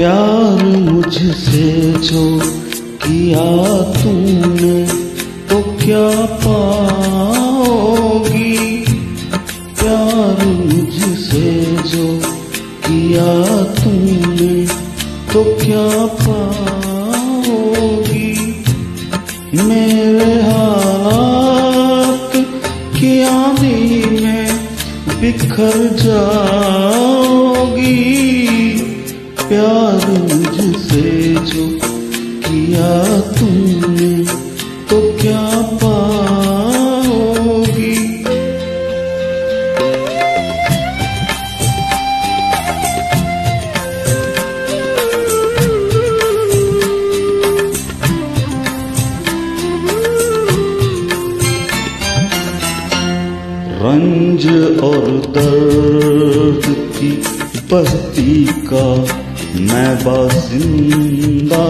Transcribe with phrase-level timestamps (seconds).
[0.00, 2.40] प्यार मुझसे जो
[3.02, 3.48] किया
[3.92, 4.76] तूने
[5.50, 6.06] तो क्या
[6.44, 8.54] पाओगी?
[9.80, 11.50] प्यार मुझसे
[11.86, 12.06] जो
[12.86, 13.32] किया
[13.74, 14.54] तूने
[15.32, 15.88] तो क्या
[16.22, 18.32] पाओगी?
[19.68, 22.30] मेरे हाथ
[22.96, 23.82] की आंधी
[24.20, 24.46] में
[25.20, 27.98] बिखर जाओगी।
[29.50, 29.99] प्यार
[35.20, 35.48] क्या
[35.82, 37.94] पाओगी?
[53.82, 54.46] रंज
[54.80, 55.04] और
[55.36, 56.64] दर्द
[56.96, 57.12] की
[57.72, 58.34] बस्ती
[58.72, 58.86] का
[59.60, 61.64] मैं बासिंदा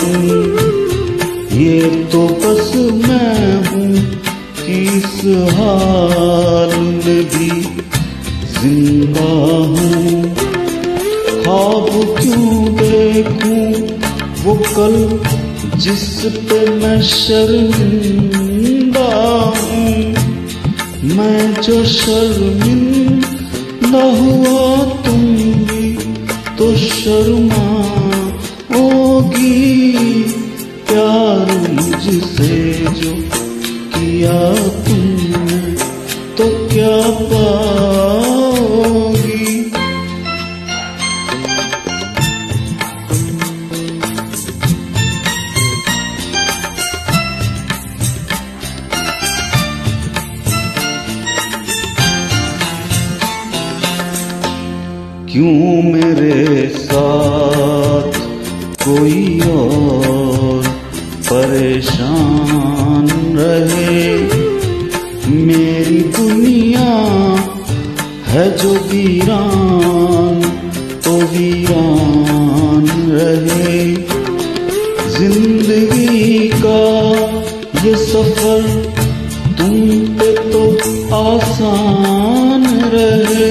[0.00, 0.63] हूँ।
[1.54, 1.80] ये
[2.12, 2.68] तो बस
[3.06, 3.90] मैं हूँ
[4.60, 5.12] किस
[5.56, 7.50] हाल में भी
[8.54, 9.28] ज़िंदा
[9.72, 10.14] हूँ।
[11.44, 12.48] ख्वाब क्यों
[12.80, 13.66] देखूँ
[14.44, 14.96] वो कल
[15.84, 16.06] जिस
[16.48, 19.10] पे मैं शर्मिंदा
[19.60, 19.94] हूँ।
[21.16, 24.64] मैं जो शर्मिंदा हुआ
[25.06, 25.22] तुम
[25.68, 25.86] भी
[26.58, 27.66] तो शर्मा
[33.04, 33.14] जो
[33.94, 34.36] किया
[34.84, 35.58] तुमने
[36.36, 36.96] तो क्या
[37.30, 38.32] पाओगी?
[55.32, 58.12] क्यों मेरे साथ
[58.84, 60.63] कोई और
[61.34, 63.06] परेशान
[63.36, 64.02] रहे।
[65.46, 66.90] मेरी दुनिया
[68.26, 70.42] है जो वीरान
[71.04, 73.80] तो वीरान रहे।
[75.16, 76.82] ज़िंदगी का
[77.84, 78.62] ये सफ़र
[79.58, 79.74] तुम
[80.18, 80.62] पे तो
[81.16, 83.50] आसान रहे।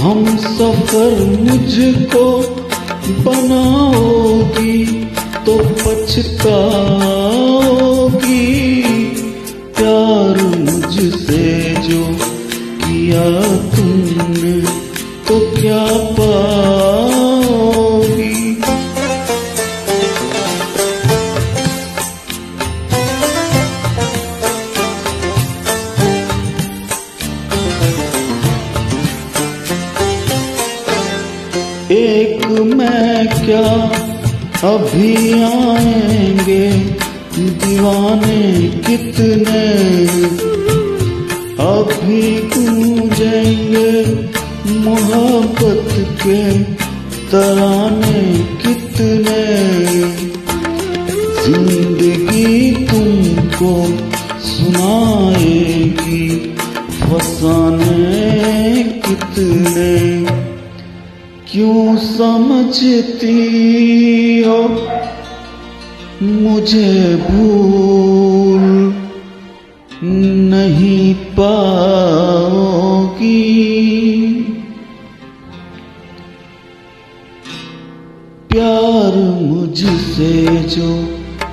[0.00, 2.26] हम सफ़र मुझको
[3.24, 4.78] बनाओगी।
[5.46, 6.50] तो पछताओगी
[9.78, 11.46] प्यार मुझसे
[11.88, 12.02] जो
[12.82, 13.24] किया
[13.74, 14.54] तुमने
[15.28, 15.84] तो क्या
[16.18, 17.30] पाओगी?
[31.92, 32.34] एक
[32.76, 33.66] मैं क्या
[34.64, 36.64] अभी आएँगे
[37.60, 38.40] दीवाने
[38.86, 39.62] कितने
[41.66, 42.20] अभी
[42.54, 43.92] गूंजेंगे
[44.80, 45.88] मोहब्बत
[46.22, 46.42] के
[47.30, 48.20] तराने
[48.64, 49.40] कितने
[51.40, 53.72] ज़िंदगी तुमको
[54.50, 56.28] सुनाएगी
[57.00, 60.49] फसाने कितने
[61.52, 63.34] क्यों समझती
[64.42, 64.58] हो?
[66.22, 68.64] मुझे भूल
[70.50, 72.30] नहीं पाओगी।
[78.48, 80.32] प्यार मुझसे
[80.76, 80.90] जो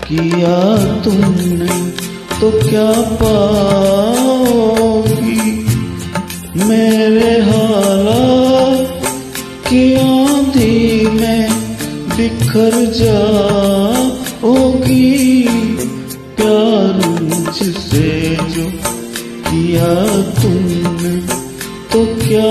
[0.07, 0.57] किया
[1.01, 1.91] तुमने
[2.39, 3.86] तो क्या पाओगी?
[12.37, 14.27] बिखर जाओगी
[16.37, 18.09] प्यार मुझसे
[18.53, 18.65] जो
[19.47, 19.89] किया
[20.41, 21.13] तुमने
[21.91, 22.49] तो क्या